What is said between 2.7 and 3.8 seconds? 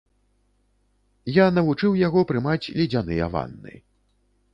ледзяныя ванны.